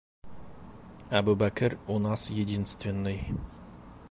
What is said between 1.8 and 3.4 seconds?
у нас единственный.